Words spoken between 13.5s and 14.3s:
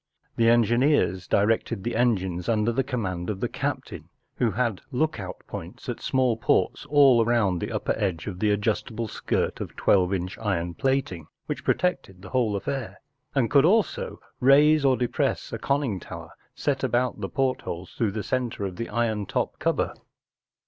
also